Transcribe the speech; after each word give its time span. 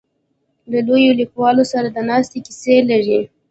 له 0.71 0.79
لویو 0.87 1.17
لیکوالو 1.21 1.63
سره 1.71 1.87
د 1.91 1.97
ناستې 2.09 2.37
کیسې 2.45 2.75
لري. 2.89 3.19